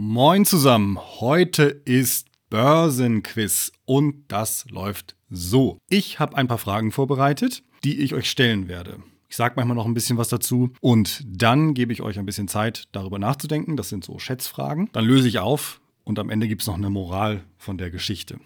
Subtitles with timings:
[0.00, 5.78] Moin zusammen, heute ist Börsenquiz und das läuft so.
[5.90, 9.02] Ich habe ein paar Fragen vorbereitet, die ich euch stellen werde.
[9.28, 12.46] Ich sage manchmal noch ein bisschen was dazu und dann gebe ich euch ein bisschen
[12.46, 13.76] Zeit, darüber nachzudenken.
[13.76, 14.88] Das sind so Schätzfragen.
[14.92, 18.38] Dann löse ich auf und am Ende gibt es noch eine Moral von der Geschichte.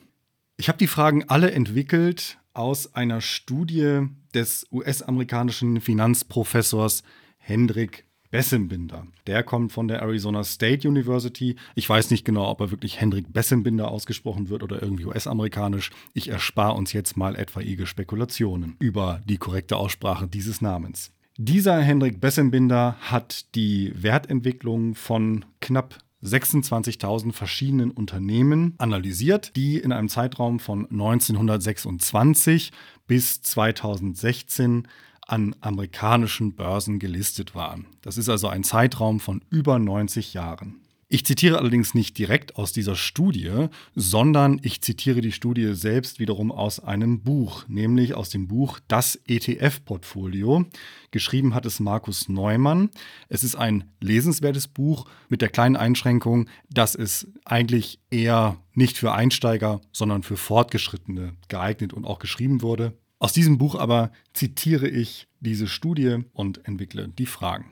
[0.56, 7.02] Ich habe die Fragen alle entwickelt aus einer Studie des US-amerikanischen Finanzprofessors
[7.36, 9.06] Hendrik Bessembinder.
[9.26, 11.56] Der kommt von der Arizona State University.
[11.74, 15.90] Ich weiß nicht genau, ob er wirklich Hendrik Bessembinder ausgesprochen wird oder irgendwie US-amerikanisch.
[16.14, 21.12] Ich erspare uns jetzt mal etwaige Spekulationen über die korrekte Aussprache dieses Namens.
[21.36, 30.08] Dieser Hendrik Bessembinder hat die Wertentwicklung von knapp 26.000 verschiedenen Unternehmen analysiert, die in einem
[30.08, 32.72] Zeitraum von 1926
[33.06, 34.88] bis 2016
[35.32, 37.86] an amerikanischen Börsen gelistet waren.
[38.02, 40.82] Das ist also ein Zeitraum von über 90 Jahren.
[41.08, 46.50] Ich zitiere allerdings nicht direkt aus dieser Studie, sondern ich zitiere die Studie selbst wiederum
[46.50, 50.64] aus einem Buch, nämlich aus dem Buch Das ETF-Portfolio.
[51.10, 52.90] Geschrieben hat es Markus Neumann.
[53.28, 59.12] Es ist ein lesenswertes Buch mit der kleinen Einschränkung, dass es eigentlich eher nicht für
[59.12, 62.94] Einsteiger, sondern für Fortgeschrittene geeignet und auch geschrieben wurde.
[63.22, 67.70] Aus diesem Buch aber zitiere ich diese Studie und entwickle die Fragen.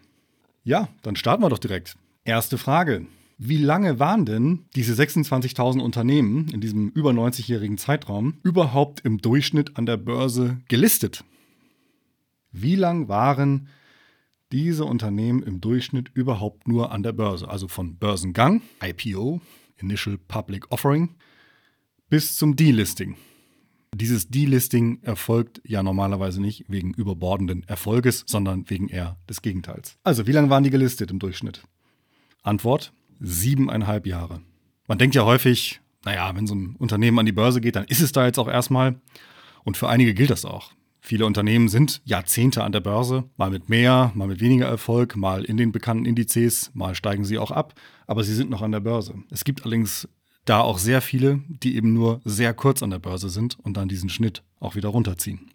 [0.62, 1.96] Ja, dann starten wir doch direkt.
[2.22, 3.08] Erste Frage.
[3.36, 9.76] Wie lange waren denn diese 26.000 Unternehmen in diesem über 90-jährigen Zeitraum überhaupt im Durchschnitt
[9.76, 11.24] an der Börse gelistet?
[12.52, 13.66] Wie lang waren
[14.52, 17.48] diese Unternehmen im Durchschnitt überhaupt nur an der Börse?
[17.48, 19.40] Also von Börsengang, IPO,
[19.78, 21.16] Initial Public Offering,
[22.08, 23.16] bis zum Delisting.
[23.94, 29.98] Dieses Delisting erfolgt ja normalerweise nicht wegen überbordenden Erfolges, sondern wegen eher des Gegenteils.
[30.04, 31.62] Also, wie lange waren die gelistet im Durchschnitt?
[32.42, 34.40] Antwort: siebeneinhalb Jahre.
[34.86, 38.00] Man denkt ja häufig, naja, wenn so ein Unternehmen an die Börse geht, dann ist
[38.00, 39.00] es da jetzt auch erstmal.
[39.64, 40.72] Und für einige gilt das auch.
[41.00, 45.44] Viele Unternehmen sind Jahrzehnte an der Börse, mal mit mehr, mal mit weniger Erfolg, mal
[45.44, 47.74] in den bekannten Indizes, mal steigen sie auch ab,
[48.06, 49.14] aber sie sind noch an der Börse.
[49.30, 50.08] Es gibt allerdings
[50.50, 53.88] da auch sehr viele, die eben nur sehr kurz an der Börse sind und dann
[53.88, 55.52] diesen Schnitt auch wieder runterziehen.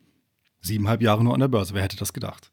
[0.61, 2.49] Siebeneinhalb Jahre nur an der Börse, wer hätte das gedacht?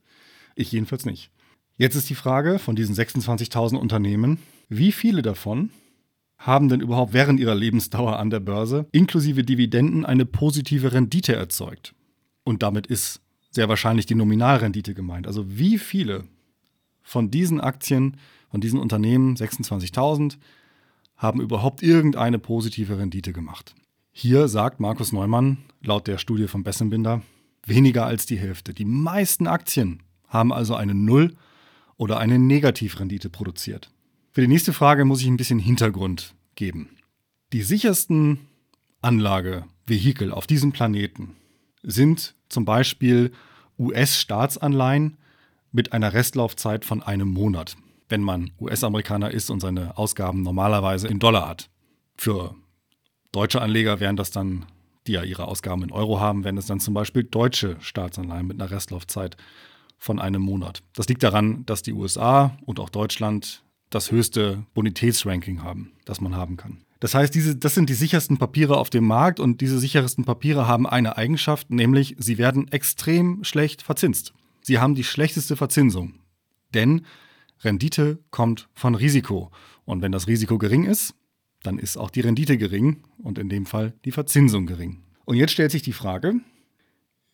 [0.57, 1.31] Ich jedenfalls nicht.
[1.77, 4.39] Jetzt ist die Frage von diesen 26.000 Unternehmen,
[4.69, 5.71] wie viele davon
[6.37, 11.95] haben denn überhaupt während ihrer Lebensdauer an der Börse inklusive Dividenden eine positive Rendite erzeugt?
[12.43, 13.21] Und damit ist
[13.53, 15.29] sehr wahrscheinlich die Nominalrendite gemeint.
[15.29, 16.25] Also wie viele
[17.03, 18.17] von diesen Aktien,
[18.51, 20.39] von diesen Unternehmen, 26.000,
[21.23, 23.77] haben überhaupt irgendeine positive Rendite gemacht.
[24.11, 27.23] Hier sagt Markus Neumann, laut der Studie von Bessenbinder,
[27.65, 28.75] weniger als die Hälfte.
[28.75, 31.37] Die meisten Aktien haben also eine Null-
[31.97, 33.93] oder eine Negativrendite produziert.
[34.33, 36.91] Für die nächste Frage muss ich ein bisschen Hintergrund geben.
[37.53, 38.41] Die sichersten
[39.01, 41.37] Anlagevehikel auf diesem Planeten
[41.83, 43.33] sind zum Beispiel
[43.79, 45.19] US-Staatsanleihen
[45.71, 47.77] mit einer Restlaufzeit von einem Monat
[48.13, 51.71] wenn man US-Amerikaner ist und seine Ausgaben normalerweise in Dollar hat.
[52.15, 52.55] Für
[53.33, 54.67] deutsche Anleger wären das dann,
[55.07, 58.61] die ja ihre Ausgaben in Euro haben, wären das dann zum Beispiel deutsche Staatsanleihen mit
[58.61, 59.39] einer Restlaufzeit
[59.97, 60.83] von einem Monat.
[60.93, 66.37] Das liegt daran, dass die USA und auch Deutschland das höchste Bonitätsranking haben, das man
[66.37, 66.85] haben kann.
[67.01, 70.69] Das heißt, diese, das sind die sichersten Papiere auf dem Markt und diese sichersten Papiere
[70.69, 74.35] haben eine Eigenschaft, nämlich sie werden extrem schlecht verzinst.
[74.61, 76.17] Sie haben die schlechteste Verzinsung.
[76.75, 77.07] Denn
[77.65, 79.51] Rendite kommt von Risiko.
[79.85, 81.15] Und wenn das Risiko gering ist,
[81.63, 85.03] dann ist auch die Rendite gering und in dem Fall die Verzinsung gering.
[85.25, 86.35] Und jetzt stellt sich die Frage,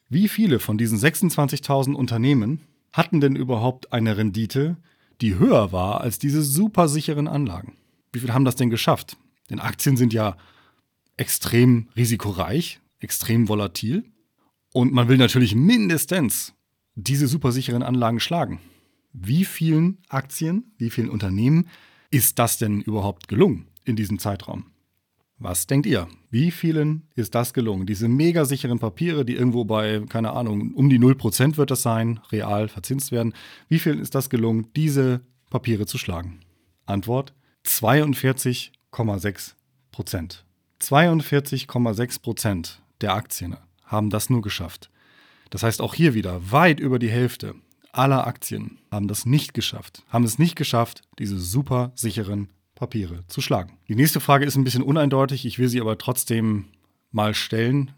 [0.09, 2.61] wie viele von diesen 26.000 Unternehmen
[2.93, 4.77] hatten denn überhaupt eine Rendite,
[5.21, 7.77] die höher war als diese super sicheren Anlagen?
[8.13, 9.17] Wie viele haben das denn geschafft?
[9.51, 10.37] Denn Aktien sind ja
[11.17, 14.05] extrem risikoreich, extrem volatil
[14.73, 16.55] und man will natürlich mindestens
[16.95, 18.61] diese super sicheren Anlagen schlagen
[19.13, 21.69] wie vielen Aktien, wie vielen Unternehmen
[22.11, 24.67] ist das denn überhaupt gelungen in diesem Zeitraum?
[25.39, 26.09] Was denkt ihr?
[26.31, 27.87] Wie vielen ist das gelungen?
[27.87, 32.19] Diese mega sicheren Papiere, die irgendwo bei, keine Ahnung, um die 0% wird das sein,
[32.33, 33.33] real verzinst werden.
[33.69, 36.41] Wie vielen ist das gelungen, diese Papiere zu schlagen?
[36.87, 37.35] Antwort:
[37.65, 39.55] 42,6%
[40.81, 44.91] 42,6% der Aktien haben das nur geschafft.
[45.51, 47.55] Das heißt auch hier wieder weit über die Hälfte
[47.93, 53.41] aller Aktien haben das nicht geschafft, haben es nicht geschafft, diese super sicheren Papiere zu
[53.41, 53.79] schlagen.
[53.89, 56.67] Die nächste Frage ist ein bisschen uneindeutig, ich will sie aber trotzdem
[57.11, 57.93] mal stellen.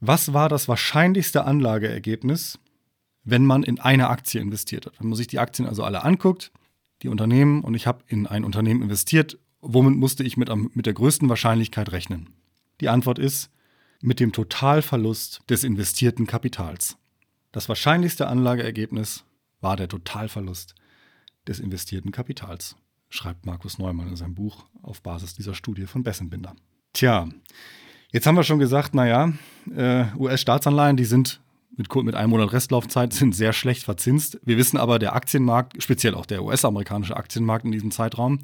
[0.00, 2.58] Was war das wahrscheinlichste Anlageergebnis,
[3.24, 5.00] wenn man in eine Aktie investiert hat?
[5.00, 6.50] Wenn man sich die Aktien also alle anguckt,
[7.02, 10.94] die Unternehmen, und ich habe in ein Unternehmen investiert womit musste ich mit, mit der
[10.94, 12.30] größten Wahrscheinlichkeit rechnen?
[12.80, 13.50] Die Antwort ist
[14.00, 16.96] mit dem Totalverlust des investierten Kapitals.
[17.52, 19.24] Das wahrscheinlichste Anlageergebnis
[19.60, 20.74] war der Totalverlust
[21.46, 22.76] des investierten Kapitals,
[23.08, 26.54] schreibt Markus Neumann in seinem Buch auf Basis dieser Studie von Bessenbinder.
[26.92, 27.28] Tja,
[28.12, 29.32] jetzt haben wir schon gesagt, naja,
[29.74, 31.40] äh, US-Staatsanleihen, die sind
[31.74, 34.38] mit, mit einem Monat Restlaufzeit sind sehr schlecht verzinst.
[34.44, 38.40] Wir wissen aber, der Aktienmarkt, speziell auch der US-amerikanische Aktienmarkt in diesem Zeitraum,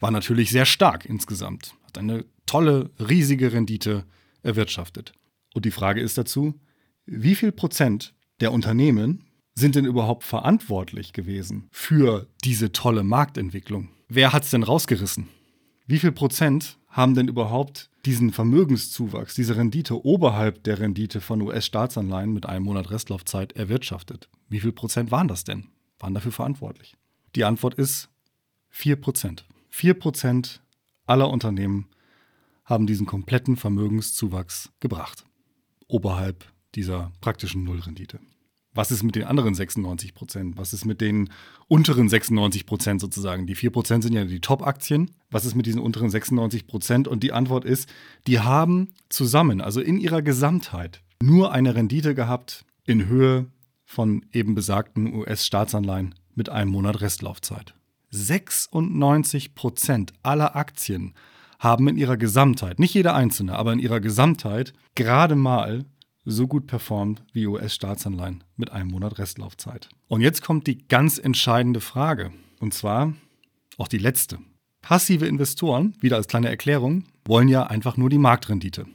[0.00, 1.74] war natürlich sehr stark insgesamt.
[1.84, 4.04] Hat eine tolle, riesige Rendite
[4.42, 5.12] erwirtschaftet.
[5.54, 6.60] Und die Frage ist dazu,
[7.06, 8.12] wie viel Prozent
[8.44, 9.24] der Unternehmen
[9.54, 13.88] sind denn überhaupt verantwortlich gewesen für diese tolle Marktentwicklung?
[14.06, 15.28] Wer hat es denn rausgerissen?
[15.86, 22.34] Wie viel Prozent haben denn überhaupt diesen Vermögenszuwachs, diese Rendite oberhalb der Rendite von US-Staatsanleihen
[22.34, 24.28] mit einem Monat Restlaufzeit erwirtschaftet?
[24.50, 25.68] Wie viel Prozent waren das denn?
[25.98, 26.96] Waren dafür verantwortlich?
[27.36, 28.10] Die Antwort ist
[28.68, 29.46] 4 Prozent.
[29.70, 30.60] 4 Prozent
[31.06, 31.88] aller Unternehmen
[32.66, 35.24] haben diesen kompletten Vermögenszuwachs gebracht.
[35.88, 36.44] Oberhalb
[36.74, 38.20] dieser praktischen Nullrendite.
[38.74, 40.56] Was ist mit den anderen 96 Prozent?
[40.58, 41.30] Was ist mit den
[41.68, 43.46] unteren 96 Prozent sozusagen?
[43.46, 45.12] Die 4 Prozent sind ja die Top-Aktien.
[45.30, 47.06] Was ist mit diesen unteren 96 Prozent?
[47.06, 47.88] Und die Antwort ist,
[48.26, 53.46] die haben zusammen, also in ihrer Gesamtheit, nur eine Rendite gehabt in Höhe
[53.84, 57.74] von eben besagten US-Staatsanleihen mit einem Monat Restlaufzeit.
[58.10, 61.14] 96 Prozent aller Aktien
[61.58, 65.84] haben in ihrer Gesamtheit, nicht jeder einzelne, aber in ihrer Gesamtheit gerade mal
[66.24, 69.88] so gut performt wie US-Staatsanleihen mit einem Monat Restlaufzeit.
[70.08, 73.12] Und jetzt kommt die ganz entscheidende Frage, und zwar
[73.78, 74.38] auch die letzte.
[74.80, 78.86] Passive Investoren, wieder als kleine Erklärung, wollen ja einfach nur die Marktrendite.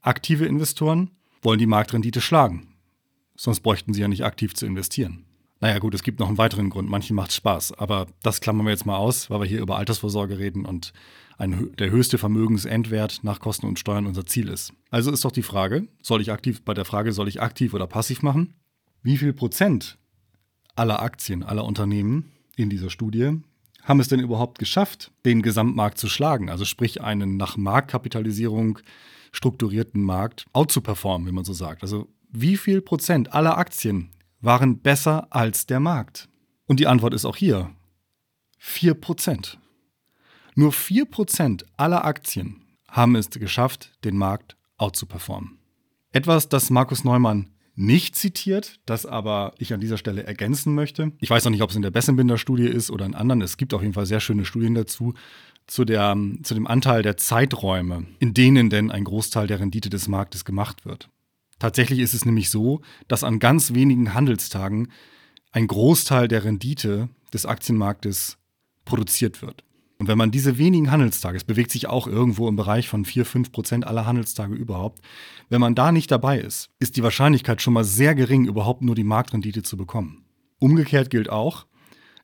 [0.00, 1.10] Aktive Investoren
[1.42, 2.68] wollen die Marktrendite schlagen.
[3.34, 5.24] Sonst bräuchten sie ja nicht aktiv zu investieren.
[5.60, 6.88] Naja gut, es gibt noch einen weiteren Grund.
[6.88, 7.72] Manchen macht Spaß.
[7.72, 10.92] Aber das klammern wir jetzt mal aus, weil wir hier über Altersvorsorge reden und
[11.38, 14.72] ein, der höchste Vermögensendwert nach Kosten und Steuern unser Ziel ist.
[14.90, 17.86] Also ist doch die Frage, soll ich aktiv, bei der Frage, soll ich aktiv oder
[17.86, 18.54] passiv machen?
[19.02, 19.98] Wie viel Prozent
[20.74, 23.40] aller Aktien, aller Unternehmen in dieser Studie
[23.82, 26.50] haben es denn überhaupt geschafft, den Gesamtmarkt zu schlagen?
[26.50, 28.78] Also sprich einen nach Marktkapitalisierung
[29.32, 31.82] strukturierten Markt out zu performen, wie man so sagt.
[31.82, 34.10] Also wie viel Prozent aller Aktien
[34.40, 36.28] waren besser als der Markt?
[36.66, 37.70] Und die Antwort ist auch hier
[38.58, 39.58] 4 Prozent.
[40.58, 45.58] Nur 4% aller Aktien haben es geschafft, den Markt out zu performen.
[46.12, 51.12] Etwas, das Markus Neumann nicht zitiert, das aber ich an dieser Stelle ergänzen möchte.
[51.20, 53.42] Ich weiß noch nicht, ob es in der Bessenbinder-Studie ist oder in anderen.
[53.42, 55.12] Es gibt auf jeden Fall sehr schöne Studien dazu,
[55.66, 60.08] zu, der, zu dem Anteil der Zeiträume, in denen denn ein Großteil der Rendite des
[60.08, 61.10] Marktes gemacht wird.
[61.58, 64.88] Tatsächlich ist es nämlich so, dass an ganz wenigen Handelstagen
[65.52, 68.38] ein Großteil der Rendite des Aktienmarktes
[68.86, 69.65] produziert wird.
[69.98, 73.24] Und wenn man diese wenigen Handelstage, es bewegt sich auch irgendwo im Bereich von 4,
[73.24, 75.00] 5 Prozent aller Handelstage überhaupt,
[75.48, 78.94] wenn man da nicht dabei ist, ist die Wahrscheinlichkeit schon mal sehr gering, überhaupt nur
[78.94, 80.26] die Marktrendite zu bekommen.
[80.58, 81.66] Umgekehrt gilt auch,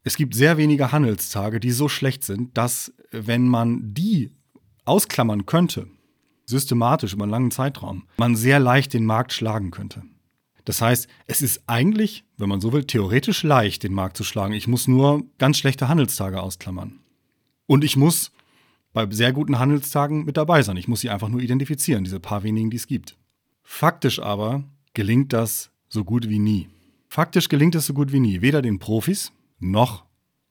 [0.04, 4.32] es gibt sehr wenige Handelstage, die so schlecht sind, dass wenn man die
[4.84, 5.86] ausklammern könnte,
[6.44, 10.02] systematisch über einen langen Zeitraum, man sehr leicht den Markt schlagen könnte.
[10.64, 14.54] Das heißt, es ist eigentlich, wenn man so will, theoretisch leicht, den Markt zu schlagen.
[14.54, 17.01] Ich muss nur ganz schlechte Handelstage ausklammern.
[17.72, 18.32] Und ich muss
[18.92, 20.76] bei sehr guten Handelstagen mit dabei sein.
[20.76, 23.16] Ich muss sie einfach nur identifizieren, diese paar wenigen, die es gibt.
[23.62, 26.68] Faktisch aber gelingt das so gut wie nie.
[27.08, 30.04] Faktisch gelingt es so gut wie nie, weder den Profis noch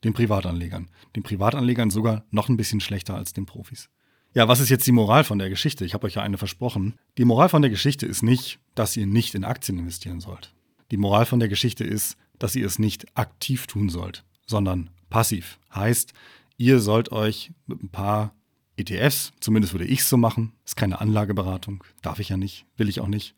[0.03, 0.89] den Privatanlegern.
[1.15, 3.91] Den Privatanlegern sogar noch ein bisschen schlechter als den Profis.
[4.33, 5.85] Ja, was ist jetzt die Moral von der Geschichte?
[5.85, 6.95] Ich habe euch ja eine versprochen.
[7.19, 10.55] Die Moral von der Geschichte ist nicht, dass ihr nicht in Aktien investieren sollt.
[10.89, 15.59] Die Moral von der Geschichte ist, dass ihr es nicht aktiv tun sollt, sondern passiv.
[15.75, 16.15] Heißt,
[16.61, 18.35] Ihr sollt euch mit ein paar
[18.77, 22.87] ETFs, zumindest würde ich es so machen, ist keine Anlageberatung, darf ich ja nicht, will
[22.87, 23.33] ich auch nicht.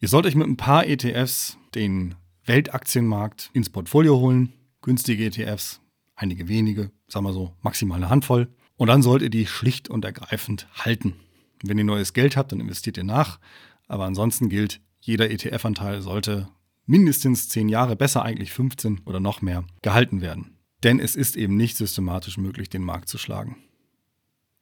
[0.00, 5.82] Ihr sollt euch mit ein paar ETFs den Weltaktienmarkt ins Portfolio holen, günstige ETFs,
[6.16, 8.48] einige wenige, sagen wir so maximal eine Handvoll.
[8.74, 11.14] Und dann sollt ihr die schlicht und ergreifend halten.
[11.62, 13.38] Wenn ihr neues Geld habt, dann investiert ihr nach.
[13.86, 16.48] Aber ansonsten gilt, jeder ETF-Anteil sollte
[16.86, 20.53] mindestens 10 Jahre, besser eigentlich 15 oder noch mehr, gehalten werden.
[20.84, 23.56] Denn es ist eben nicht systematisch möglich, den Markt zu schlagen.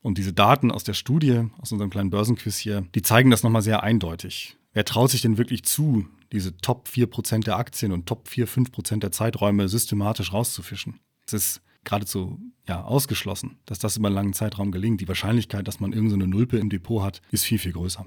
[0.01, 3.63] Und diese Daten aus der Studie, aus unserem kleinen Börsenquiz hier, die zeigen das nochmal
[3.63, 4.57] sehr eindeutig.
[4.73, 9.01] Wer traut sich denn wirklich zu, diese Top 4% der Aktien und Top 4, 5%
[9.01, 11.01] der Zeiträume systematisch rauszufischen?
[11.27, 15.01] Es ist geradezu ja, ausgeschlossen, dass das über einen langen Zeitraum gelingt.
[15.01, 18.07] Die Wahrscheinlichkeit, dass man irgendeine so Nulpe im Depot hat, ist viel, viel größer.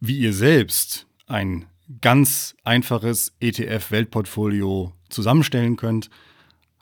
[0.00, 1.66] Wie ihr selbst ein
[2.00, 6.10] ganz einfaches ETF-Weltportfolio zusammenstellen könnt,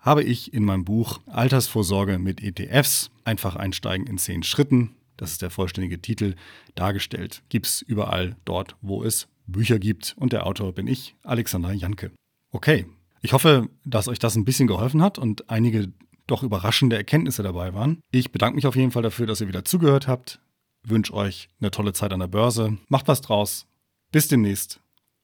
[0.00, 4.95] habe ich in meinem Buch Altersvorsorge mit ETFs einfach einsteigen in zehn Schritten.
[5.16, 6.35] Das ist der vollständige Titel
[6.75, 7.42] dargestellt.
[7.49, 10.14] Gibt es überall dort, wo es Bücher gibt.
[10.16, 12.12] Und der Autor bin ich, Alexander Janke.
[12.50, 12.87] Okay,
[13.23, 15.92] ich hoffe, dass euch das ein bisschen geholfen hat und einige
[16.26, 18.00] doch überraschende Erkenntnisse dabei waren.
[18.11, 20.40] Ich bedanke mich auf jeden Fall dafür, dass ihr wieder zugehört habt.
[20.83, 22.78] Wünsche euch eine tolle Zeit an der Börse.
[22.88, 23.66] Macht was draus.
[24.12, 24.80] Bis demnächst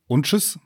[0.06, 0.58] und tschüss.